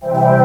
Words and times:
Endnu 0.00 0.26
en 0.32 0.37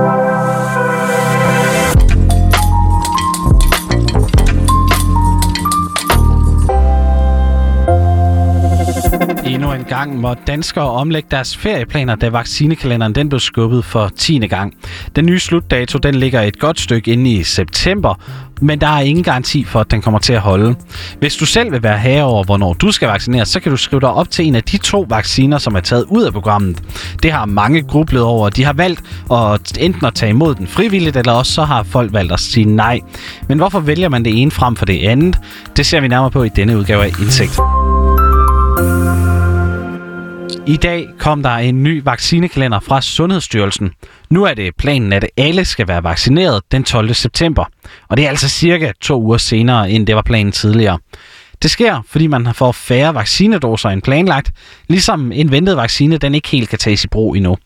gang 10.03 10.21
må 10.21 10.33
danskere 10.47 10.89
omlægge 10.89 11.27
deres 11.31 11.57
ferieplaner, 11.57 12.15
da 12.15 12.29
vaccinekalenderen 12.29 13.15
den 13.15 13.29
blev 13.29 13.39
skubbet 13.39 13.85
for 13.85 14.11
10. 14.17 14.47
gang. 14.47 14.73
Den 15.15 15.25
nye 15.25 15.39
slutdato 15.39 15.97
den 15.97 16.15
ligger 16.15 16.41
et 16.41 16.59
godt 16.59 16.79
stykke 16.79 17.11
inde 17.11 17.31
i 17.31 17.43
september, 17.43 18.19
men 18.61 18.81
der 18.81 18.87
er 18.87 18.99
ingen 18.99 19.23
garanti 19.23 19.63
for, 19.63 19.79
at 19.79 19.91
den 19.91 20.01
kommer 20.01 20.19
til 20.19 20.33
at 20.33 20.39
holde. 20.39 20.75
Hvis 21.19 21.35
du 21.35 21.45
selv 21.45 21.71
vil 21.71 21.83
være 21.83 21.97
herre 21.97 22.23
over, 22.23 22.43
hvornår 22.43 22.73
du 22.73 22.91
skal 22.91 23.07
vaccineres, 23.07 23.49
så 23.49 23.59
kan 23.59 23.71
du 23.71 23.77
skrive 23.77 23.99
dig 23.99 24.09
op 24.09 24.31
til 24.31 24.45
en 24.45 24.55
af 24.55 24.63
de 24.63 24.77
to 24.77 25.05
vacciner, 25.09 25.57
som 25.57 25.75
er 25.75 25.79
taget 25.79 26.05
ud 26.09 26.23
af 26.23 26.33
programmet. 26.33 26.83
Det 27.23 27.31
har 27.31 27.45
mange 27.45 27.81
grublet 27.81 28.23
over. 28.23 28.49
De 28.49 28.63
har 28.63 28.73
valgt 28.73 29.01
at 29.31 29.77
enten 29.79 30.05
at 30.05 30.13
tage 30.13 30.29
imod 30.29 30.55
den 30.55 30.67
frivilligt, 30.67 31.17
eller 31.17 31.31
også 31.31 31.51
så 31.51 31.63
har 31.63 31.83
folk 31.83 32.13
valgt 32.13 32.31
at 32.31 32.39
sige 32.39 32.65
nej. 32.65 32.99
Men 33.47 33.57
hvorfor 33.57 33.79
vælger 33.79 34.09
man 34.09 34.25
det 34.25 34.41
ene 34.41 34.51
frem 34.51 34.75
for 34.75 34.85
det 34.85 35.07
andet? 35.07 35.39
Det 35.77 35.85
ser 35.85 35.99
vi 35.99 36.07
nærmere 36.07 36.31
på 36.31 36.43
i 36.43 36.49
denne 36.49 36.77
udgave 36.77 37.03
af 37.03 37.19
Indsigt. 37.19 37.59
I 40.67 40.77
dag 40.77 41.07
kom 41.19 41.43
der 41.43 41.49
en 41.49 41.83
ny 41.83 42.01
vaccinekalender 42.05 42.79
fra 42.79 43.01
Sundhedsstyrelsen. 43.01 43.93
Nu 44.29 44.43
er 44.43 44.53
det 44.53 44.75
planen, 44.75 45.13
at 45.13 45.25
alle 45.37 45.65
skal 45.65 45.87
være 45.87 46.03
vaccineret 46.03 46.61
den 46.71 46.83
12. 46.83 47.13
september. 47.13 47.65
Og 48.09 48.17
det 48.17 48.25
er 48.25 48.29
altså 48.29 48.49
cirka 48.49 48.91
to 49.01 49.21
uger 49.21 49.37
senere, 49.37 49.91
end 49.91 50.07
det 50.07 50.15
var 50.15 50.21
planen 50.21 50.51
tidligere. 50.51 50.99
Det 51.63 51.71
sker, 51.71 52.01
fordi 52.07 52.27
man 52.27 52.45
har 52.45 52.53
fået 52.53 52.75
færre 52.75 53.15
vaccinedoser 53.15 53.89
end 53.89 54.01
planlagt, 54.01 54.51
ligesom 54.89 55.31
en 55.31 55.51
ventet 55.51 55.77
vaccine, 55.77 56.17
den 56.17 56.35
ikke 56.35 56.49
helt 56.49 56.69
kan 56.69 56.79
tages 56.79 57.03
i 57.03 57.07
brug 57.07 57.35
endnu. 57.35 57.57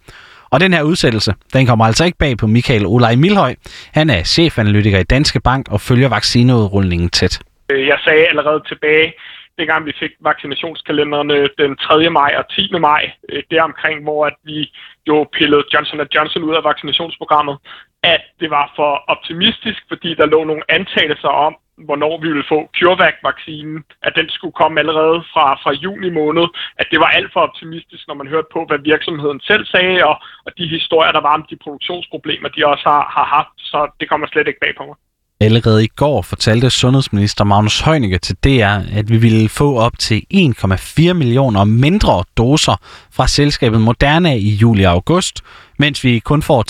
Og 0.50 0.59
den 0.59 0.73
her 0.73 0.82
udsættelse, 0.82 1.34
den 1.54 1.66
kommer 1.66 1.86
altså 1.86 2.06
ikke 2.06 2.18
bag 2.18 2.38
på 2.38 2.48
Michael 2.48 2.86
Olaj 2.86 3.16
Milhøj. 3.16 3.56
Han 3.94 4.09
er 4.09 4.23
chefanalytiker 4.23 5.00
i 5.00 5.04
Danske 5.04 5.40
Bank 5.40 5.72
og 5.72 5.82
følger 5.82 6.09
vaccineudrulningen 6.09 7.09
tæt. 7.09 7.39
Øh, 7.70 7.88
jeg 7.88 7.98
sagde 8.04 8.28
allerede 8.28 8.64
tilbage 8.67 9.14
dengang 9.58 9.86
vi 9.86 9.94
fik 10.00 10.11
vaccinationskalenderne 10.19 11.33
øh, 11.33 11.50
den 11.58 11.77
3. 11.77 12.09
maj 12.09 12.31
og 12.38 12.50
10. 12.50 12.69
maj, 12.80 13.11
øh, 13.30 13.44
der 13.52 13.64
omkring, 13.64 14.03
hvor 14.03 14.25
at 14.25 14.36
vi 14.44 14.72
jo 15.08 15.27
pillede 15.38 15.64
Johnson 15.73 15.99
Johnson 16.16 16.44
ud 16.44 16.55
af 16.55 16.64
vaccinationsprogrammet, 16.64 17.58
at 18.03 18.22
det 18.39 18.49
var 18.49 18.73
for 18.75 18.91
optimistisk, 19.08 19.81
fordi 19.88 20.14
der 20.14 20.25
lå 20.25 20.44
nogle 20.44 20.64
antagelser 20.69 21.33
om, 21.47 21.55
hvornår 21.88 22.22
vi 22.22 22.27
ville 22.27 22.49
få 22.53 22.69
CureVac-vaccinen, 22.77 23.83
at 24.02 24.14
den 24.16 24.30
skulle 24.30 24.59
komme 24.61 24.80
allerede 24.80 25.19
fra, 25.33 25.45
fra 25.64 25.71
juni 25.73 26.09
måned, 26.09 26.47
at 26.81 26.88
det 26.92 26.99
var 26.99 27.09
alt 27.17 27.33
for 27.33 27.39
optimistisk, 27.39 28.08
når 28.08 28.16
man 28.16 28.27
hørte 28.27 28.47
på, 28.53 28.66
hvad 28.66 28.80
virksomheden 28.80 29.39
selv 29.39 29.66
sagde, 29.66 30.05
og, 30.05 30.16
og 30.45 30.52
de 30.58 30.67
historier, 30.67 31.11
der 31.11 31.21
var 31.21 31.33
om 31.33 31.45
de 31.49 31.64
produktionsproblemer, 31.64 32.49
de 32.49 32.67
også 32.67 32.83
har, 32.89 33.03
har 33.17 33.27
haft, 33.36 33.55
så 33.58 33.80
det 33.99 34.09
kommer 34.09 34.27
slet 34.27 34.47
ikke 34.47 34.59
bag 34.59 34.73
på 34.77 34.86
mig. 34.86 34.95
Allerede 35.39 35.83
i 35.83 35.88
går 35.95 36.21
fortalte 36.21 36.69
sundhedsminister 36.69 37.43
Magnus 37.43 37.80
Heunicke 37.80 38.17
til 38.17 38.35
DR, 38.43 38.80
at 38.91 39.09
vi 39.09 39.17
ville 39.17 39.49
få 39.49 39.77
op 39.77 39.99
til 39.99 40.23
1,4 40.33 41.13
millioner 41.13 41.63
mindre 41.63 42.23
doser 42.38 42.75
fra 43.11 43.27
selskabet 43.27 43.81
Moderna 43.81 44.33
i 44.33 44.49
juli 44.49 44.83
og 44.83 44.91
august, 44.91 45.41
mens 45.80 46.03
vi 46.03 46.19
kun 46.19 46.41
får 46.41 46.63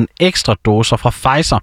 300.000 0.00 0.06
ekstra 0.20 0.54
doser 0.64 0.96
fra 0.96 1.10
Pfizer. 1.10 1.58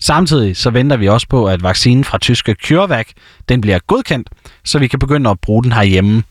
Samtidig 0.00 0.56
så 0.56 0.70
venter 0.70 0.96
vi 0.96 1.08
også 1.08 1.28
på, 1.28 1.46
at 1.46 1.62
vaccinen 1.62 2.04
fra 2.04 2.18
tyske 2.18 2.56
CureVac 2.64 3.06
den 3.48 3.60
bliver 3.60 3.78
godkendt, 3.86 4.28
så 4.64 4.78
vi 4.78 4.86
kan 4.88 4.98
begynde 4.98 5.30
at 5.30 5.40
bruge 5.40 5.62
den 5.62 5.72
herhjemme. 5.72 6.22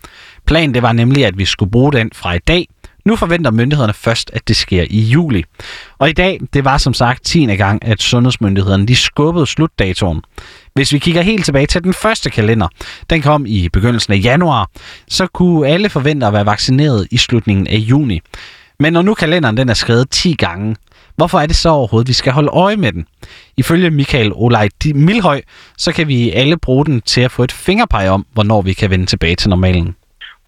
Planen 0.45 0.73
det 0.73 0.81
var 0.81 0.93
nemlig, 0.93 1.25
at 1.25 1.37
vi 1.37 1.45
skulle 1.45 1.71
bruge 1.71 1.93
den 1.93 2.11
fra 2.13 2.33
i 2.33 2.39
dag, 2.39 2.67
nu 3.05 3.15
forventer 3.15 3.51
myndighederne 3.51 3.93
først, 3.93 4.31
at 4.33 4.47
det 4.47 4.55
sker 4.55 4.85
i 4.89 4.99
juli. 4.99 5.43
Og 5.97 6.09
i 6.09 6.13
dag, 6.13 6.39
det 6.53 6.65
var 6.65 6.77
som 6.77 6.93
sagt 6.93 7.25
10. 7.25 7.45
gang, 7.45 7.85
at 7.85 8.01
sundhedsmyndighederne 8.01 8.87
de 8.87 8.95
skubbede 8.95 9.47
slutdatoen. 9.47 10.21
Hvis 10.73 10.93
vi 10.93 10.99
kigger 10.99 11.21
helt 11.21 11.45
tilbage 11.45 11.67
til 11.67 11.83
den 11.83 11.93
første 11.93 12.29
kalender, 12.29 12.67
den 13.09 13.21
kom 13.21 13.45
i 13.45 13.69
begyndelsen 13.69 14.13
af 14.13 14.21
januar, 14.23 14.69
så 15.07 15.27
kunne 15.27 15.67
alle 15.67 15.89
forvente 15.89 16.27
at 16.27 16.33
være 16.33 16.45
vaccineret 16.45 17.07
i 17.11 17.17
slutningen 17.17 17.67
af 17.67 17.77
juni. 17.77 18.21
Men 18.79 18.93
når 18.93 19.01
nu 19.01 19.13
kalenderen 19.13 19.57
den 19.57 19.69
er 19.69 19.73
skrevet 19.73 20.09
10 20.09 20.33
gange, 20.33 20.75
hvorfor 21.15 21.39
er 21.39 21.45
det 21.45 21.55
så 21.55 21.69
overhovedet, 21.69 22.07
vi 22.07 22.13
skal 22.13 22.33
holde 22.33 22.49
øje 22.49 22.77
med 22.77 22.91
den? 22.91 23.05
Ifølge 23.57 23.89
Michael 23.89 24.31
Olej 24.33 24.69
Milhøj, 24.95 25.41
så 25.77 25.91
kan 25.91 26.07
vi 26.07 26.31
alle 26.31 26.57
bruge 26.57 26.85
den 26.85 27.01
til 27.01 27.21
at 27.21 27.31
få 27.31 27.43
et 27.43 27.51
fingerpege 27.51 28.11
om, 28.11 28.25
hvornår 28.33 28.61
vi 28.61 28.73
kan 28.73 28.89
vende 28.89 29.05
tilbage 29.05 29.35
til 29.35 29.49
normalen. 29.49 29.95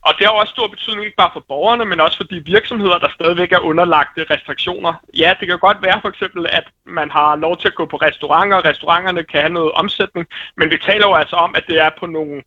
Og 0.07 0.13
det 0.17 0.25
har 0.27 0.33
også 0.33 0.51
stor 0.51 0.67
betydning 0.67 1.05
ikke 1.05 1.21
bare 1.23 1.29
for 1.33 1.45
borgerne, 1.47 1.85
men 1.85 1.99
også 1.99 2.17
for 2.17 2.23
de 2.23 2.45
virksomheder, 2.45 2.97
der 2.97 3.09
stadigvæk 3.09 3.51
er 3.51 3.59
underlagte 3.59 4.25
restriktioner. 4.33 4.93
Ja, 5.17 5.33
det 5.39 5.47
kan 5.47 5.59
godt 5.59 5.81
være 5.81 6.01
for 6.01 6.09
eksempel, 6.09 6.45
at 6.49 6.65
man 6.85 7.11
har 7.11 7.35
lov 7.35 7.57
til 7.57 7.67
at 7.67 7.75
gå 7.75 7.85
på 7.85 7.97
restauranter, 7.97 8.57
og 8.57 8.65
restauranterne 8.65 9.23
kan 9.23 9.41
have 9.41 9.53
noget 9.53 9.71
omsætning, 9.71 10.27
men 10.57 10.71
vi 10.71 10.77
taler 10.77 11.07
jo 11.07 11.13
altså 11.13 11.35
om, 11.35 11.55
at 11.55 11.63
det 11.67 11.79
er 11.79 11.89
på 11.99 12.05
nogle 12.05 12.43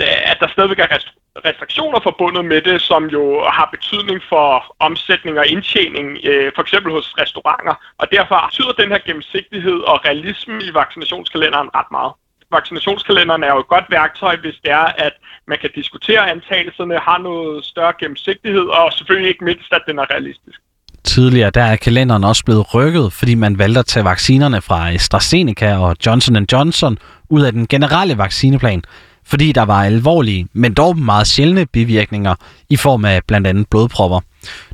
at 0.00 0.36
der 0.40 0.48
stadigvæk 0.48 0.78
er 0.78 0.98
restriktioner 1.44 2.00
forbundet 2.00 2.44
med 2.44 2.60
det, 2.60 2.82
som 2.82 3.06
jo 3.06 3.44
har 3.44 3.68
betydning 3.72 4.22
for 4.28 4.76
omsætning 4.78 5.38
og 5.38 5.46
indtjening, 5.46 6.18
øh, 6.24 6.52
for 6.54 6.62
eksempel 6.62 6.92
hos 6.92 7.14
restauranter. 7.18 7.74
Og 7.98 8.06
derfor 8.12 8.46
betyder 8.48 8.72
den 8.72 8.88
her 8.92 8.98
gennemsigtighed 9.06 9.80
og 9.80 10.04
realisme 10.04 10.62
i 10.62 10.74
vaccinationskalenderen 10.74 11.70
ret 11.74 11.90
meget 11.90 12.12
vaccinationskalenderen 12.52 13.42
er 13.42 13.52
jo 13.54 13.60
et 13.60 13.68
godt 13.68 13.84
værktøj, 13.90 14.36
hvis 14.36 14.56
det 14.62 14.70
er, 14.70 14.88
at 15.06 15.12
man 15.48 15.58
kan 15.60 15.70
diskutere 15.74 16.30
antagelserne, 16.30 16.98
har 16.98 17.18
noget 17.18 17.64
større 17.64 17.92
gennemsigtighed, 18.00 18.66
og 18.78 18.92
selvfølgelig 18.92 19.28
ikke 19.28 19.44
mindst, 19.44 19.72
at 19.72 19.82
den 19.88 19.98
er 19.98 20.10
realistisk. 20.10 20.60
Tidligere 21.04 21.50
der 21.50 21.62
er 21.62 21.76
kalenderen 21.76 22.24
også 22.24 22.44
blevet 22.44 22.74
rykket, 22.74 23.12
fordi 23.12 23.34
man 23.34 23.58
valgte 23.58 23.80
at 23.80 23.86
tage 23.86 24.04
vaccinerne 24.04 24.60
fra 24.60 24.92
AstraZeneca 24.92 25.76
og 25.76 25.96
Johnson 26.06 26.46
Johnson 26.52 26.98
ud 27.30 27.42
af 27.42 27.52
den 27.52 27.66
generelle 27.66 28.18
vaccineplan, 28.18 28.82
fordi 29.30 29.52
der 29.52 29.62
var 29.62 29.84
alvorlige, 29.84 30.46
men 30.52 30.74
dog 30.74 30.98
meget 30.98 31.26
sjældne 31.26 31.66
bivirkninger 31.66 32.34
i 32.70 32.76
form 32.76 33.04
af 33.04 33.20
blandt 33.28 33.46
andet 33.46 33.66
blodpropper. 33.70 34.20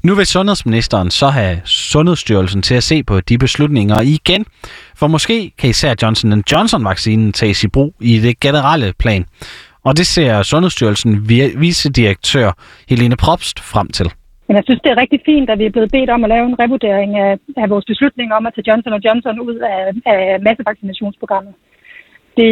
Nu 0.03 0.15
vil 0.15 0.26
sundhedsministeren 0.26 1.10
så 1.10 1.28
have 1.28 1.60
Sundhedsstyrelsen 1.65 2.62
til 2.62 2.75
at 2.75 2.82
se 2.82 3.03
på 3.03 3.20
de 3.20 3.38
beslutninger 3.38 4.00
igen, 4.00 4.47
for 4.97 5.06
måske 5.06 5.53
kan 5.59 5.70
især 5.70 5.94
Johnson 6.03 6.44
Johnson-vaccinen 6.53 7.32
tages 7.32 7.64
i 7.64 7.69
brug 7.69 7.94
i 8.00 8.19
det 8.19 8.41
generelle 8.41 8.93
plan. 8.98 9.25
Og 9.84 9.97
det 9.97 10.06
ser 10.06 10.43
Sundhedsstyrelsen 10.43 11.28
vicedirektør 11.64 12.53
Helene 12.88 13.16
Probst 13.16 13.60
frem 13.60 13.88
til. 13.88 14.09
Men 14.48 14.56
jeg 14.56 14.64
synes, 14.64 14.81
det 14.84 14.91
er 14.91 15.03
rigtig 15.03 15.20
fint, 15.31 15.50
at 15.50 15.59
vi 15.59 15.66
er 15.66 15.75
blevet 15.76 15.91
bedt 15.97 16.10
om 16.10 16.25
at 16.25 16.31
lave 16.34 16.47
en 16.47 16.59
revurdering 16.62 17.10
af, 17.19 17.32
af 17.62 17.70
vores 17.70 17.84
beslutning 17.93 18.28
om 18.37 18.47
at 18.47 18.53
tage 18.54 18.66
Johnson 18.69 18.93
Johnson 19.06 19.41
ud 19.48 19.56
af, 19.72 19.81
af 20.14 20.41
massevaccinationsprogrammet. 20.47 21.54
Det, 22.39 22.50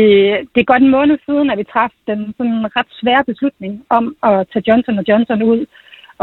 det 0.52 0.60
er 0.60 0.72
godt 0.72 0.82
en 0.82 0.96
måned 0.98 1.16
siden, 1.26 1.50
at 1.50 1.58
vi 1.58 1.64
træffede 1.64 2.04
den 2.10 2.20
sådan 2.36 2.76
ret 2.76 2.90
svære 3.00 3.24
beslutning 3.24 3.72
om 3.90 4.04
at 4.22 4.46
tage 4.52 4.64
Johnson 4.68 5.04
Johnson 5.08 5.42
ud 5.42 5.66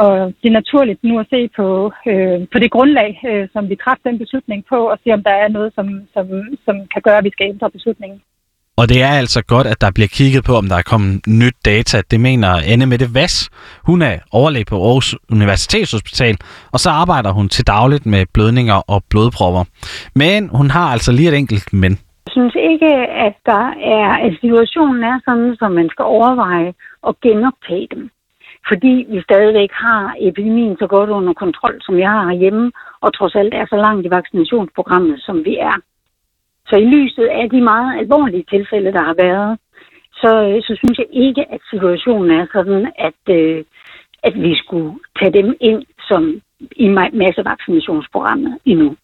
og 0.03 0.11
det 0.41 0.47
er 0.49 0.59
naturligt 0.61 1.03
nu 1.03 1.19
at 1.19 1.27
se 1.33 1.49
på, 1.59 1.67
øh, 2.11 2.39
på 2.51 2.57
det 2.63 2.71
grundlag, 2.75 3.09
øh, 3.31 3.47
som 3.53 3.69
vi 3.69 3.75
træffede 3.83 4.09
den 4.09 4.19
beslutning 4.23 4.59
på, 4.71 4.77
og 4.91 4.97
se 5.03 5.09
om 5.17 5.23
der 5.23 5.35
er 5.43 5.47
noget, 5.47 5.71
som, 5.77 5.87
som, 6.13 6.25
som 6.65 6.75
kan 6.93 7.01
gøre, 7.07 7.17
at 7.17 7.23
vi 7.23 7.35
skal 7.35 7.49
ændre 7.53 7.71
beslutningen. 7.71 8.19
Og 8.77 8.89
det 8.89 9.01
er 9.01 9.13
altså 9.23 9.41
godt, 9.43 9.67
at 9.67 9.81
der 9.81 9.91
bliver 9.91 10.07
kigget 10.07 10.43
på, 10.43 10.53
om 10.55 10.67
der 10.69 10.75
er 10.75 10.81
kommet 10.81 11.27
nyt 11.27 11.55
data. 11.65 12.01
Det 12.11 12.19
mener 12.19 12.49
Anne 12.71 12.85
Mette 12.85 13.13
Vass. 13.13 13.49
Hun 13.83 14.01
er 14.01 14.15
overlæge 14.31 14.65
på 14.65 14.75
Aarhus 14.85 15.15
Universitetshospital, 15.31 16.37
og 16.71 16.79
så 16.79 16.89
arbejder 16.89 17.31
hun 17.31 17.49
til 17.49 17.67
dagligt 17.67 18.05
med 18.05 18.25
blødninger 18.33 18.73
og 18.93 19.03
blodpropper. 19.09 19.63
Men 20.15 20.49
hun 20.49 20.69
har 20.69 20.87
altså 20.91 21.11
lige 21.11 21.29
et 21.29 21.37
enkelt 21.37 21.73
men. 21.73 21.99
Jeg 22.29 22.33
synes 22.33 22.55
ikke, 22.71 22.91
at 23.27 23.35
der 23.45 23.65
er, 23.97 24.09
at 24.25 24.33
situationen 24.41 25.03
er 25.03 25.19
sådan, 25.25 25.55
som 25.59 25.71
man 25.71 25.89
skal 25.89 26.05
overveje 26.05 26.73
at 27.07 27.19
genoptage 27.21 27.87
dem 27.95 28.09
fordi 28.67 29.05
vi 29.09 29.21
stadigvæk 29.21 29.71
har 29.71 30.15
epidemien 30.19 30.77
så 30.77 30.87
godt 30.87 31.09
under 31.09 31.33
kontrol, 31.33 31.75
som 31.81 31.99
jeg 31.99 32.11
har 32.11 32.29
herhjemme, 32.29 32.71
og 33.01 33.13
trods 33.13 33.35
alt 33.35 33.53
er 33.53 33.65
så 33.69 33.75
langt 33.75 34.05
i 34.05 34.09
vaccinationsprogrammet, 34.09 35.21
som 35.21 35.45
vi 35.45 35.57
er. 35.57 35.75
Så 36.67 36.75
i 36.75 36.85
lyset 36.85 37.27
af 37.39 37.49
de 37.49 37.61
meget 37.61 37.99
alvorlige 37.99 38.45
tilfælde, 38.49 38.91
der 38.91 39.03
har 39.03 39.15
været, 39.25 39.59
så, 40.21 40.31
øh, 40.49 40.61
så 40.61 40.73
synes 40.81 40.97
jeg 40.97 41.09
ikke, 41.11 41.43
at 41.53 41.61
situationen 41.69 42.31
er 42.39 42.45
sådan, 42.53 42.91
at, 42.97 43.35
øh, 43.37 43.63
at 44.23 44.33
vi 44.45 44.55
skulle 44.55 44.91
tage 45.19 45.33
dem 45.39 45.55
ind 45.59 45.83
som 46.09 46.41
i 46.71 46.87
massevaccinationsprogrammet 47.13 48.57
endnu. 48.65 48.95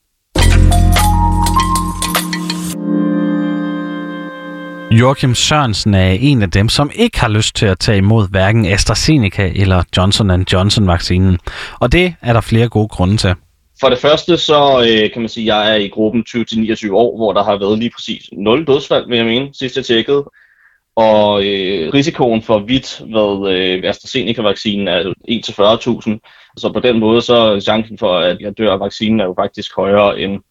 Joachim 4.91 5.35
Sørensen 5.35 5.93
er 5.93 6.11
en 6.19 6.41
af 6.41 6.51
dem, 6.51 6.69
som 6.69 6.91
ikke 6.95 7.19
har 7.19 7.29
lyst 7.29 7.55
til 7.55 7.65
at 7.65 7.79
tage 7.79 7.97
imod 7.97 8.29
hverken 8.29 8.65
AstraZeneca 8.65 9.51
eller 9.55 9.83
Johnson 9.97 10.45
Johnson-vaccinen. 10.53 11.39
Og 11.79 11.91
det 11.91 12.15
er 12.21 12.33
der 12.33 12.41
flere 12.41 12.69
gode 12.69 12.87
grunde 12.87 13.17
til. 13.17 13.33
For 13.79 13.89
det 13.89 13.97
første 13.99 14.37
så 14.37 14.87
øh, 14.89 15.11
kan 15.11 15.21
man 15.21 15.29
sige, 15.29 15.53
at 15.53 15.57
jeg 15.57 15.71
er 15.71 15.75
i 15.75 15.87
gruppen 15.87 16.23
20-29 16.29 16.91
år, 16.91 17.17
hvor 17.17 17.33
der 17.33 17.43
har 17.43 17.57
været 17.57 17.79
lige 17.79 17.91
præcis 17.95 18.29
0 18.33 18.67
dødsfald, 18.67 19.07
vil 19.07 19.17
jeg 19.17 19.25
mene, 19.25 19.49
sidst 19.53 19.75
jeg 19.75 19.85
tjekkede. 19.85 20.25
og 20.95 21.45
øh, 21.45 21.93
risikoen 21.93 22.41
for 22.41 22.59
vidt 22.59 23.01
øh, 23.01 23.13
ved 23.13 23.51
øh, 23.51 23.89
AstraZeneca-vaccinen 23.89 24.87
er 24.87 25.13
1-40.000. 25.29 26.53
Så 26.57 26.71
på 26.73 26.79
den 26.79 26.99
måde, 26.99 27.21
så 27.21 27.35
er 27.35 27.59
chancen 27.59 27.97
for, 27.97 28.17
at 28.19 28.37
jeg 28.39 28.57
dør 28.57 28.73
af 28.73 28.79
vaccinen, 28.79 29.19
er 29.19 29.25
jo 29.25 29.35
faktisk 29.37 29.75
højere 29.75 30.19
end 30.19 30.41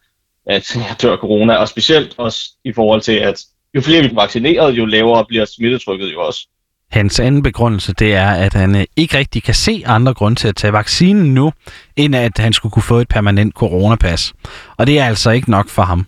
at 0.46 0.76
jeg 0.76 0.96
dør 1.02 1.12
af 1.12 1.18
corona. 1.18 1.54
Og 1.54 1.68
specielt 1.68 2.14
også 2.18 2.40
i 2.64 2.72
forhold 2.72 3.00
til, 3.00 3.12
at 3.12 3.44
jo 3.74 3.80
flere 3.80 4.02
vi 4.02 4.08
er 4.08 4.14
vaccineret, 4.14 4.72
jo 4.72 4.84
lavere 4.84 5.24
bliver 5.28 5.44
smittetrykket 5.44 6.12
jo 6.12 6.20
også. 6.20 6.48
Hans 6.90 7.20
anden 7.20 7.42
begrundelse, 7.42 7.92
det 7.92 8.14
er, 8.14 8.30
at 8.30 8.54
han 8.54 8.76
øh, 8.76 8.84
ikke 8.96 9.18
rigtig 9.18 9.42
kan 9.42 9.54
se 9.54 9.82
andre 9.86 10.14
grunde 10.14 10.40
til 10.40 10.48
at 10.48 10.56
tage 10.56 10.72
vaccinen 10.72 11.34
nu, 11.34 11.52
end 11.96 12.16
at 12.16 12.38
han 12.38 12.52
skulle 12.52 12.72
kunne 12.72 12.82
få 12.82 12.96
et 12.96 13.08
permanent 13.08 13.54
coronapas. 13.54 14.34
Og 14.76 14.86
det 14.86 14.98
er 14.98 15.04
altså 15.04 15.30
ikke 15.30 15.50
nok 15.50 15.68
for 15.68 15.82
ham. 15.82 16.06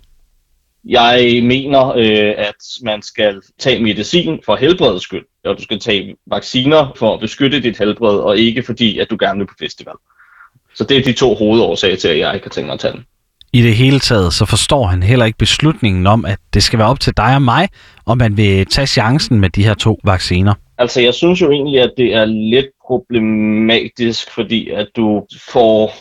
Jeg 0.85 1.41
mener, 1.43 1.89
øh, 1.89 2.35
at 2.37 2.55
man 2.83 3.03
skal 3.03 3.43
tage 3.59 3.83
medicin 3.83 4.41
for 4.45 4.57
helbredets 4.57 5.05
skyld, 5.05 5.25
og 5.45 5.59
du 5.59 5.63
skal 5.63 5.81
tage 5.81 6.17
vacciner 6.27 6.93
for 6.97 7.15
at 7.15 7.21
beskytte 7.21 7.63
dit 7.63 7.79
helbred, 7.79 8.19
og 8.19 8.39
ikke 8.39 8.63
fordi, 8.63 8.99
at 8.99 9.11
du 9.11 9.17
gerne 9.21 9.39
vil 9.39 9.47
på 9.47 9.55
festival. 9.59 9.95
Så 10.75 10.85
det 10.85 10.97
er 10.97 11.03
de 11.03 11.13
to 11.13 11.35
hovedårsager 11.35 11.97
til, 11.97 12.09
at 12.09 12.19
jeg 12.19 12.35
ikke 12.35 12.45
har 12.45 12.51
tænkt 12.51 12.67
mig 12.67 12.75
at 12.75 12.81
tage 12.81 12.93
den. 12.93 13.07
I 13.56 13.62
det 13.62 13.76
hele 13.76 14.00
taget, 14.00 14.32
så 14.32 14.47
forstår 14.47 14.87
han 14.87 15.03
heller 15.03 15.26
ikke 15.26 15.38
beslutningen 15.38 16.06
om, 16.06 16.25
at 16.25 16.38
det 16.55 16.62
skal 16.62 16.79
være 16.79 16.88
op 16.88 17.00
til 17.00 17.12
dig 17.17 17.35
og 17.35 17.43
mig, 17.43 17.69
om 18.06 18.19
man 18.19 18.37
vil 18.37 18.67
tage 18.67 18.87
chancen 18.87 19.41
med 19.41 19.50
de 19.50 19.64
her 19.64 19.75
to 19.75 19.99
vacciner. 20.05 20.55
Altså, 20.79 21.00
jeg 21.00 21.14
synes 21.14 21.41
jo 21.41 21.50
egentlig, 21.50 21.81
at 21.81 21.93
det 21.97 22.14
er 22.14 22.25
lidt 22.25 22.67
problematisk, 22.87 24.31
fordi 24.31 24.70
at 24.70 24.88
du 24.97 25.26
får 25.53 25.93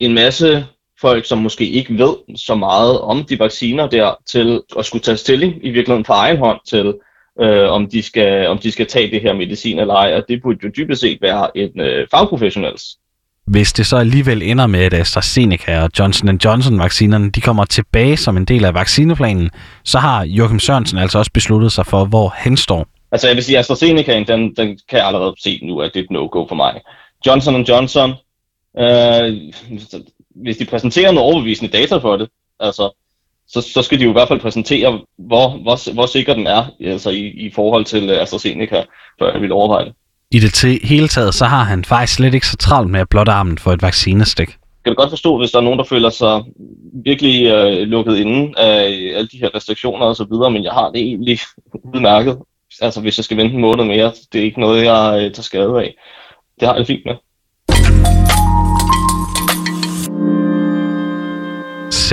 en 0.00 0.14
masse 0.14 0.66
folk, 1.00 1.24
som 1.24 1.38
måske 1.38 1.68
ikke 1.68 1.98
ved 1.98 2.36
så 2.36 2.54
meget 2.54 3.00
om 3.00 3.24
de 3.24 3.38
vacciner 3.38 3.86
der, 3.88 4.14
til 4.32 4.60
at 4.78 4.86
skulle 4.86 5.02
tage 5.02 5.16
stilling 5.16 5.52
i 5.62 5.70
virkeligheden 5.70 6.04
på 6.04 6.12
egen 6.12 6.38
hånd 6.38 6.60
til, 6.68 6.94
øh, 7.40 7.70
om, 7.70 7.90
de 7.90 8.02
skal, 8.02 8.46
om 8.46 8.58
de 8.58 8.72
skal 8.72 8.86
tage 8.86 9.10
det 9.10 9.22
her 9.22 9.32
medicin 9.34 9.78
eller 9.78 9.94
ej, 9.94 10.14
og 10.14 10.24
det 10.28 10.42
burde 10.42 10.58
jo 10.64 10.70
dybest 10.76 11.00
set 11.00 11.18
være 11.22 11.56
en 11.56 11.80
øh, 11.80 12.06
fagprofessionels 12.10 12.82
hvis 13.46 13.72
det 13.72 13.86
så 13.86 13.96
alligevel 13.96 14.42
ender 14.42 14.66
med, 14.66 14.80
at 14.80 14.94
AstraZeneca 14.94 15.82
og 15.82 15.90
Johnson 15.98 16.40
Johnson-vaccinerne 16.44 17.30
de 17.30 17.40
kommer 17.40 17.64
tilbage 17.64 18.16
som 18.16 18.36
en 18.36 18.44
del 18.44 18.64
af 18.64 18.74
vaccineplanen, 18.74 19.50
så 19.84 19.98
har 19.98 20.24
Joachim 20.24 20.58
Sørensen 20.58 20.98
altså 20.98 21.18
også 21.18 21.30
besluttet 21.32 21.72
sig 21.72 21.86
for, 21.86 22.04
hvor 22.04 22.28
han 22.36 22.56
står. 22.56 22.86
Altså 23.12 23.26
jeg 23.26 23.36
vil 23.36 23.44
sige, 23.44 23.58
at 23.58 23.60
AstraZeneca, 23.60 24.24
den, 24.26 24.54
den 24.56 24.78
kan 24.88 24.98
jeg 24.98 25.06
allerede 25.06 25.34
se 25.38 25.60
nu, 25.62 25.80
at 25.80 25.90
det 25.94 26.00
er 26.00 26.04
et 26.04 26.10
no-go 26.10 26.46
for 26.48 26.54
mig. 26.54 26.80
Johnson 27.26 27.62
Johnson, 27.62 28.14
øh, 28.78 29.36
hvis 30.42 30.56
de 30.56 30.64
præsenterer 30.64 31.12
noget 31.12 31.32
overbevisende 31.32 31.72
data 31.72 31.96
for 31.96 32.16
det, 32.16 32.28
altså, 32.60 33.02
så, 33.48 33.60
så 33.60 33.82
skal 33.82 33.98
de 33.98 34.04
jo 34.04 34.10
i 34.10 34.12
hvert 34.12 34.28
fald 34.28 34.40
præsentere, 34.40 35.00
hvor, 35.18 35.48
hvor, 35.48 35.92
hvor 35.92 36.06
sikker 36.06 36.34
den 36.34 36.46
er 36.46 36.64
altså 36.80 37.10
i, 37.10 37.26
i 37.26 37.50
forhold 37.54 37.84
til 37.84 38.10
øh, 38.10 38.22
AstraZeneca, 38.22 38.84
før 39.18 39.32
jeg 39.32 39.42
vil 39.42 39.52
overveje 39.52 39.84
det. 39.84 39.94
I 40.36 40.38
det 40.38 40.54
til 40.54 40.80
hele 40.82 41.08
taget, 41.08 41.34
så 41.34 41.44
har 41.44 41.64
han 41.64 41.84
faktisk 41.84 42.14
slet 42.14 42.34
ikke 42.34 42.46
så 42.46 42.56
travlt 42.56 42.90
med 42.90 43.00
at 43.00 43.08
blotte 43.08 43.32
armen 43.32 43.58
for 43.58 43.72
et 43.72 43.82
vaccinestik. 43.82 44.48
Jeg 44.48 44.90
kan 44.90 44.94
godt 44.94 45.10
forstå, 45.10 45.38
hvis 45.38 45.50
der 45.50 45.58
er 45.58 45.62
nogen, 45.62 45.78
der 45.78 45.84
føler 45.84 46.10
sig 46.10 46.42
virkelig 47.04 47.46
øh, 47.46 47.88
lukket 47.88 48.16
inde 48.16 48.58
af 48.58 48.82
alle 49.16 49.28
de 49.28 49.38
her 49.38 49.54
restriktioner 49.54 50.06
og 50.06 50.16
så 50.16 50.24
videre, 50.24 50.50
men 50.50 50.64
jeg 50.64 50.72
har 50.72 50.90
det 50.90 51.00
egentlig 51.00 51.38
udmærket. 51.94 52.38
Altså 52.80 53.00
hvis 53.00 53.18
jeg 53.18 53.24
skal 53.24 53.36
vente 53.36 53.54
en 53.54 53.60
måned 53.60 53.84
mere, 53.84 54.12
det 54.32 54.40
er 54.40 54.44
ikke 54.44 54.60
noget, 54.60 54.84
jeg 54.84 55.14
øh, 55.16 55.32
tager 55.32 55.42
skade 55.42 55.78
af. 55.78 55.94
Det 56.60 56.68
har 56.68 56.74
jeg 56.74 56.78
det 56.78 56.86
fint 56.86 57.04
med. 57.04 57.14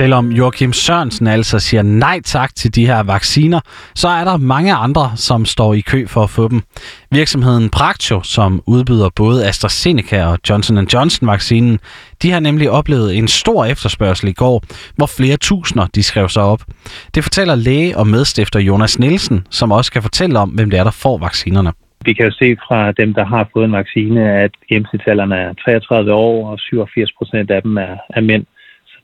Selvom 0.00 0.32
Joachim 0.32 0.72
Sørensen 0.72 1.26
altså 1.26 1.58
siger 1.58 1.82
nej 1.82 2.20
tak 2.24 2.54
til 2.54 2.74
de 2.74 2.86
her 2.86 3.02
vacciner, 3.02 3.60
så 3.94 4.08
er 4.08 4.24
der 4.24 4.36
mange 4.36 4.74
andre, 4.74 5.12
som 5.16 5.44
står 5.44 5.74
i 5.74 5.80
kø 5.80 6.06
for 6.06 6.22
at 6.22 6.30
få 6.30 6.48
dem. 6.48 6.62
Virksomheden 7.12 7.70
Praktio, 7.70 8.22
som 8.22 8.62
udbyder 8.66 9.08
både 9.16 9.46
AstraZeneca 9.48 10.24
og 10.24 10.38
Johnson 10.50 10.86
Johnson 10.94 11.28
vaccinen, 11.28 11.78
de 12.22 12.30
har 12.30 12.40
nemlig 12.40 12.70
oplevet 12.70 13.18
en 13.18 13.28
stor 13.28 13.64
efterspørgsel 13.64 14.28
i 14.28 14.32
går, 14.32 14.62
hvor 14.96 15.06
flere 15.18 15.36
tusinder 15.36 15.86
de 15.94 16.02
skrev 16.02 16.28
sig 16.28 16.42
op. 16.42 16.62
Det 17.14 17.22
fortæller 17.22 17.54
læge 17.54 17.98
og 17.98 18.06
medstifter 18.06 18.60
Jonas 18.60 18.98
Nielsen, 18.98 19.46
som 19.50 19.72
også 19.72 19.92
kan 19.92 20.02
fortælle 20.02 20.38
om, 20.38 20.50
hvem 20.50 20.70
det 20.70 20.78
er, 20.78 20.84
der 20.84 20.98
får 21.02 21.18
vaccinerne. 21.18 21.72
Vi 22.04 22.12
kan 22.12 22.24
jo 22.24 22.32
se 22.32 22.56
fra 22.68 22.92
dem, 22.92 23.14
der 23.14 23.24
har 23.24 23.48
fået 23.52 23.64
en 23.64 23.72
vaccine, 23.72 24.32
at 24.32 24.50
gennemsnitsalderen 24.68 25.32
er 25.32 25.52
33 25.64 26.12
år, 26.12 26.50
og 26.50 26.58
87 26.60 27.12
procent 27.18 27.50
af 27.50 27.62
dem 27.62 27.76
er, 27.76 27.96
er 28.16 28.20
mænd 28.20 28.46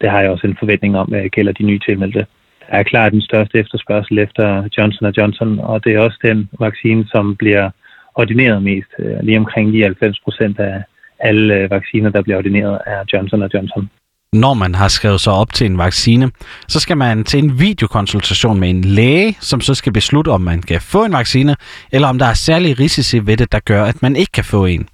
det 0.00 0.10
har 0.10 0.20
jeg 0.20 0.30
også 0.30 0.46
en 0.46 0.56
forventning 0.58 0.96
om, 0.98 1.12
at 1.12 1.32
gælder 1.32 1.52
de 1.52 1.62
nye 1.62 1.80
tilmeldte. 1.88 2.26
Der 2.70 2.76
er 2.76 2.82
klart 2.82 3.12
den 3.12 3.22
største 3.22 3.58
efterspørgsel 3.58 4.18
efter 4.18 4.68
Johnson 4.78 5.12
Johnson, 5.18 5.58
og 5.58 5.84
det 5.84 5.94
er 5.94 6.00
også 6.00 6.18
den 6.22 6.48
vaccine, 6.60 7.06
som 7.08 7.36
bliver 7.36 7.70
ordineret 8.14 8.62
mest. 8.62 8.90
Øh, 8.98 9.20
lige 9.22 9.38
omkring 9.38 9.70
99 9.70 10.20
procent 10.20 10.58
af 10.58 10.82
alle 11.18 11.54
øh, 11.54 11.70
vacciner, 11.70 12.10
der 12.10 12.22
bliver 12.22 12.38
ordineret, 12.38 12.78
er 12.86 13.04
Johnson 13.12 13.42
Johnson. 13.54 13.90
Når 14.32 14.54
man 14.54 14.74
har 14.74 14.88
skrevet 14.88 15.20
sig 15.20 15.32
op 15.32 15.52
til 15.52 15.66
en 15.66 15.78
vaccine, 15.78 16.30
så 16.68 16.80
skal 16.80 16.96
man 16.96 17.24
til 17.24 17.38
en 17.44 17.60
videokonsultation 17.60 18.60
med 18.60 18.70
en 18.70 18.84
læge, 18.84 19.36
som 19.40 19.60
så 19.60 19.74
skal 19.74 19.92
beslutte, 19.92 20.28
om 20.28 20.40
man 20.40 20.62
kan 20.62 20.80
få 20.80 21.04
en 21.04 21.12
vaccine, 21.12 21.56
eller 21.92 22.08
om 22.08 22.18
der 22.18 22.26
er 22.26 22.34
særlige 22.34 22.74
risici 22.74 23.26
ved 23.26 23.36
det, 23.36 23.52
der 23.52 23.60
gør, 23.64 23.84
at 23.84 24.02
man 24.02 24.16
ikke 24.16 24.32
kan 24.32 24.44
få 24.44 24.64
en. 24.64 24.88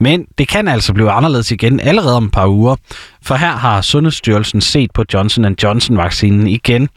Men 0.00 0.26
det 0.38 0.48
kan 0.48 0.68
altså 0.68 0.94
blive 0.94 1.10
anderledes 1.10 1.52
igen 1.52 1.80
allerede 1.80 2.16
om 2.16 2.24
et 2.24 2.32
par 2.32 2.46
uger, 2.46 2.76
for 3.22 3.34
her 3.34 3.54
har 3.66 3.80
Sundhedsstyrelsen 3.80 4.60
set 4.60 4.90
på 4.94 5.04
Johnson 5.14 5.56
Johnson-vaccinen 5.62 6.46
igen. 6.46 6.88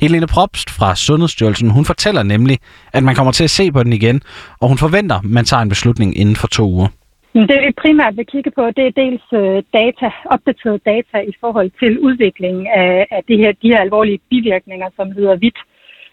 Helene 0.00 0.26
Probst 0.26 0.70
fra 0.70 0.96
Sundhedsstyrelsen, 0.96 1.70
hun 1.70 1.84
fortæller 1.84 2.22
nemlig, 2.22 2.58
at 2.92 3.02
man 3.02 3.14
kommer 3.14 3.32
til 3.32 3.44
at 3.44 3.50
se 3.50 3.72
på 3.72 3.82
den 3.82 3.92
igen, 3.92 4.22
og 4.60 4.68
hun 4.68 4.78
forventer, 4.78 5.16
at 5.16 5.24
man 5.24 5.44
tager 5.44 5.62
en 5.62 5.68
beslutning 5.68 6.18
inden 6.18 6.36
for 6.36 6.46
to 6.46 6.64
uger. 6.70 6.88
Det 7.50 7.58
vi 7.66 7.72
primært 7.82 8.16
vil 8.16 8.26
kigge 8.26 8.50
på, 8.50 8.62
det 8.76 8.84
er 8.86 8.94
dels 9.02 9.26
øh, 9.32 9.62
data, 9.80 10.08
opdateret 10.34 10.80
data 10.84 11.18
i 11.30 11.34
forhold 11.40 11.70
til 11.80 11.98
udviklingen 11.98 12.66
af, 12.66 13.06
af 13.10 13.22
de, 13.28 13.36
her, 13.36 13.52
de 13.62 13.68
her 13.72 13.80
alvorlige 13.80 14.20
bivirkninger, 14.30 14.88
som 14.96 15.12
hedder 15.12 15.36
hvidt. 15.36 15.58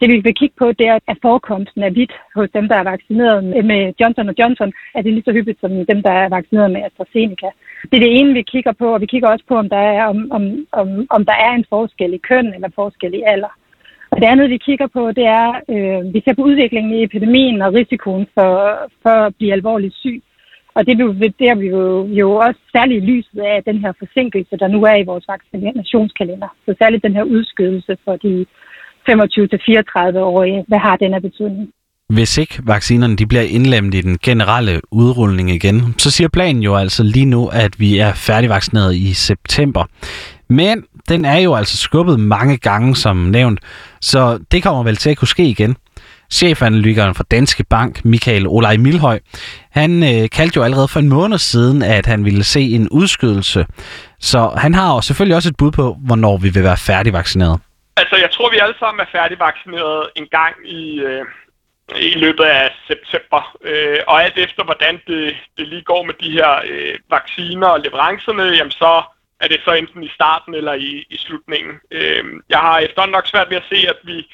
Det 0.03 0.11
vi 0.11 0.19
vil 0.27 0.39
kigge 0.41 0.55
på, 0.59 0.67
det 0.79 0.85
er, 0.87 0.99
at 1.07 1.17
forekomsten 1.21 1.83
af 1.83 1.91
hvidt 1.91 2.13
hos 2.35 2.49
dem, 2.57 2.65
der 2.67 2.77
er 2.77 2.89
vaccineret 2.93 3.43
med 3.71 3.81
Johnson 3.99 4.35
Johnson, 4.39 4.71
er 4.95 5.01
det 5.01 5.13
lige 5.13 5.27
så 5.27 5.31
hyppigt 5.31 5.59
som 5.61 5.71
dem, 5.91 5.99
der 6.07 6.13
er 6.21 6.29
vaccineret 6.29 6.71
med 6.71 6.81
AstraZeneca. 6.87 7.49
Det 7.89 7.95
er 7.97 8.03
det 8.05 8.17
ene, 8.19 8.33
vi 8.33 8.41
kigger 8.41 8.73
på, 8.81 8.87
og 8.93 9.01
vi 9.01 9.05
kigger 9.05 9.29
også 9.29 9.45
på, 9.47 9.55
om 9.55 9.69
der 9.69 9.83
er, 9.93 10.05
om, 10.05 10.17
om, 10.31 10.43
om, 10.71 10.87
om 11.09 11.25
der 11.25 11.37
er 11.45 11.51
en 11.51 11.65
forskel 11.69 12.13
i 12.13 12.25
køn 12.29 12.53
eller 12.55 12.69
forskel 12.75 13.13
i 13.13 13.21
alder. 13.33 13.53
Og 14.11 14.17
det 14.21 14.27
andet, 14.27 14.49
vi 14.49 14.57
kigger 14.57 14.87
på, 14.87 15.11
det 15.11 15.25
er, 15.41 15.49
øh, 15.73 16.13
vi 16.13 16.21
ser 16.25 16.33
på 16.35 16.43
udviklingen 16.49 16.93
i 16.93 17.03
epidemien 17.03 17.61
og 17.61 17.73
risikoen 17.73 18.27
for, 18.33 18.51
for 19.03 19.15
at 19.27 19.35
blive 19.37 19.53
alvorligt 19.53 19.95
syg. 19.95 20.23
Og 20.75 20.85
det 20.85 20.97
vurderer 20.99 21.55
vi 21.55 21.67
jo, 21.67 22.07
jo 22.21 22.35
også 22.35 22.61
særligt 22.75 23.03
i 23.03 23.07
lyset 23.11 23.39
af 23.39 23.63
den 23.63 23.77
her 23.83 23.93
forsinkelse, 23.99 24.57
der 24.57 24.67
nu 24.67 24.79
er 24.83 24.95
i 24.95 25.09
vores 25.11 25.25
vaccinationskalender. 25.27 26.47
Så 26.65 26.75
særligt 26.81 27.03
den 27.03 27.15
her 27.15 27.23
udskydelse 27.23 27.97
for 28.05 28.15
de 28.15 28.45
25-34-årige. 29.09 30.65
Hvad 30.67 30.79
har 30.79 30.95
den 30.95 31.13
af 31.13 31.21
betydning? 31.21 31.69
Hvis 32.09 32.37
ikke 32.37 32.59
vaccinerne 32.63 33.15
de 33.15 33.27
bliver 33.27 33.43
indlemmet 33.43 33.93
i 33.93 34.01
den 34.01 34.17
generelle 34.23 34.81
udrulning 34.91 35.49
igen, 35.51 35.95
så 35.97 36.11
siger 36.11 36.27
planen 36.27 36.63
jo 36.63 36.75
altså 36.75 37.03
lige 37.03 37.25
nu, 37.25 37.47
at 37.47 37.79
vi 37.79 37.97
er 37.97 38.13
færdigvaccineret 38.13 38.95
i 38.95 39.13
september. 39.13 39.85
Men 40.49 40.83
den 41.09 41.25
er 41.25 41.37
jo 41.37 41.55
altså 41.55 41.77
skubbet 41.77 42.19
mange 42.19 42.57
gange, 42.57 42.95
som 42.95 43.17
nævnt, 43.17 43.59
så 44.01 44.39
det 44.51 44.63
kommer 44.63 44.83
vel 44.83 44.95
til 44.95 45.09
at 45.09 45.17
kunne 45.17 45.27
ske 45.27 45.45
igen. 45.45 45.75
Chefanalytikeren 46.31 47.15
for 47.15 47.23
Danske 47.23 47.63
Bank, 47.69 48.05
Michael 48.05 48.47
Olaj 48.47 48.77
Milhøj, 48.77 49.19
han 49.71 50.03
øh, 50.03 50.29
kaldte 50.29 50.57
jo 50.57 50.63
allerede 50.63 50.87
for 50.87 50.99
en 50.99 51.09
måned 51.09 51.37
siden, 51.37 51.81
at 51.81 52.05
han 52.05 52.25
ville 52.25 52.43
se 52.43 52.61
en 52.61 52.89
udskydelse. 52.89 53.65
Så 54.19 54.51
han 54.57 54.73
har 54.73 54.95
jo 54.95 55.01
selvfølgelig 55.01 55.35
også 55.35 55.49
et 55.49 55.57
bud 55.57 55.71
på, 55.71 55.97
hvornår 56.05 56.37
vi 56.37 56.49
vil 56.49 56.63
være 56.63 56.77
færdigvaccineret. 56.77 57.59
Altså, 57.95 58.15
jeg 58.15 58.31
tror, 58.31 58.51
vi 58.51 58.57
alle 58.57 58.75
sammen 58.79 58.99
er 59.01 59.11
færdigvaccineret 59.11 60.09
en 60.15 60.27
gang 60.27 60.55
i, 60.65 60.99
øh, 60.99 61.25
i 61.95 62.13
løbet 62.15 62.43
af 62.43 62.75
september. 62.87 63.57
Øh, 63.61 63.99
og 64.07 64.23
alt 64.23 64.37
efter, 64.37 64.63
hvordan 64.63 65.01
det, 65.07 65.35
det 65.57 65.67
lige 65.67 65.81
går 65.81 66.03
med 66.03 66.13
de 66.13 66.31
her 66.31 66.61
øh, 66.65 66.95
vacciner 67.09 67.67
og 67.67 67.79
leverancerne, 67.79 68.43
jamen 68.43 68.71
så 68.71 69.03
er 69.39 69.47
det 69.47 69.61
så 69.65 69.71
enten 69.71 70.03
i 70.03 70.07
starten 70.07 70.53
eller 70.53 70.73
i, 70.73 71.05
i 71.09 71.17
slutningen. 71.17 71.73
Øh, 71.91 72.23
jeg 72.49 72.59
har 72.59 72.79
efterhånden 72.79 73.11
nok 73.11 73.27
svært 73.27 73.49
ved 73.49 73.57
at 73.57 73.69
se, 73.69 73.89
at 73.89 73.99
vi 74.03 74.27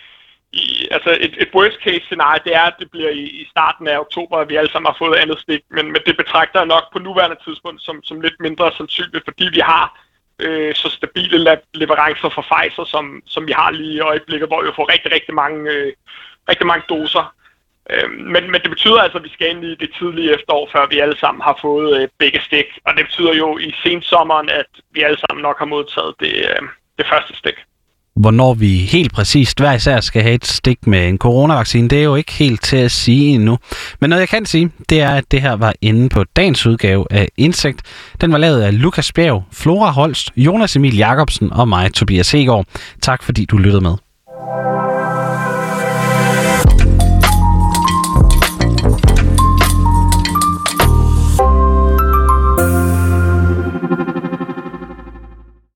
i, 0.53 0.87
altså 0.91 1.17
et, 1.19 1.33
et 1.43 1.49
worst 1.55 1.79
case 1.83 2.05
scenarie, 2.05 2.41
det 2.43 2.55
er, 2.55 2.61
at 2.61 2.79
det 2.79 2.91
bliver 2.91 3.09
i, 3.09 3.23
i 3.41 3.47
starten 3.49 3.87
af 3.87 3.99
oktober, 3.99 4.37
at 4.37 4.49
vi 4.49 4.55
alle 4.55 4.71
sammen 4.71 4.91
har 4.91 4.97
fået 4.99 5.17
andet 5.17 5.39
stik, 5.39 5.61
men, 5.69 5.85
men 5.85 6.01
det 6.05 6.17
betragter 6.17 6.59
jeg 6.59 6.67
nok 6.67 6.85
på 6.93 6.99
nuværende 6.99 7.37
tidspunkt 7.45 7.81
som, 7.81 8.03
som 8.03 8.21
lidt 8.21 8.39
mindre 8.39 8.71
sandsynligt, 8.77 9.25
fordi 9.25 9.47
vi 9.53 9.59
har 9.59 10.08
øh, 10.39 10.75
så 10.75 10.89
stabile 10.89 11.57
leverancer 11.73 12.29
fra 12.29 12.45
Pfizer, 12.49 12.83
som, 12.83 13.21
som 13.25 13.47
vi 13.47 13.51
har 13.51 13.71
lige 13.71 13.93
i 13.93 13.99
øjeblikket, 13.99 14.47
hvor 14.47 14.63
vi 14.63 14.71
får 14.75 14.91
rigtig, 14.93 15.11
rigtig 15.11 15.33
mange, 15.33 15.71
øh, 15.71 15.93
rigtig 16.49 16.67
mange 16.67 16.83
doser. 16.89 17.35
Øh, 17.89 18.09
men, 18.11 18.51
men 18.51 18.61
det 18.61 18.69
betyder 18.69 19.01
altså, 19.01 19.17
at 19.17 19.23
vi 19.23 19.29
skal 19.29 19.49
ind 19.49 19.65
i 19.65 19.75
det 19.75 19.89
tidlige 19.97 20.33
efterår, 20.33 20.69
før 20.71 20.87
vi 20.87 20.99
alle 20.99 21.17
sammen 21.17 21.41
har 21.41 21.57
fået 21.61 22.01
øh, 22.01 22.07
begge 22.17 22.41
stik. 22.41 22.65
Og 22.85 22.97
det 22.97 23.05
betyder 23.05 23.33
jo 23.33 23.57
i 23.57 23.73
sensommeren, 23.83 24.49
at 24.49 24.71
vi 24.91 25.01
alle 25.01 25.19
sammen 25.19 25.41
nok 25.41 25.59
har 25.59 25.65
modtaget 25.65 26.15
det, 26.19 26.35
øh, 26.35 26.61
det 26.97 27.07
første 27.07 27.35
stik. 27.35 27.55
Hvornår 28.19 28.53
vi 28.53 28.77
helt 28.77 29.13
præcist 29.13 29.59
hver 29.59 29.73
især 29.73 29.99
skal 29.99 30.21
have 30.21 30.35
et 30.35 30.45
stik 30.45 30.87
med 30.87 31.09
en 31.09 31.17
coronavaccine, 31.17 31.87
det 31.87 31.99
er 31.99 32.03
jo 32.03 32.15
ikke 32.15 32.31
helt 32.31 32.63
til 32.63 32.77
at 32.77 32.91
sige 32.91 33.35
endnu. 33.35 33.57
Men 34.01 34.09
noget 34.09 34.19
jeg 34.19 34.29
kan 34.29 34.45
sige, 34.45 34.71
det 34.89 35.01
er, 35.01 35.09
at 35.09 35.31
det 35.31 35.41
her 35.41 35.53
var 35.53 35.73
inde 35.81 36.09
på 36.09 36.23
dagens 36.35 36.65
udgave 36.65 37.05
af 37.11 37.27
Insekt. 37.37 37.81
Den 38.21 38.31
var 38.31 38.37
lavet 38.37 38.61
af 38.61 38.81
Lukas 38.81 39.11
Bjerg, 39.11 39.43
Flora 39.51 39.91
Holst, 39.91 40.29
Jonas 40.37 40.75
Emil 40.75 40.97
Jacobsen 40.97 41.53
og 41.53 41.67
mig, 41.67 41.93
Tobias 41.93 42.31
Hegård. 42.31 42.65
Tak 43.01 43.23
fordi 43.23 43.45
du 43.45 43.57
lyttede 43.57 43.81
med. 43.81 43.95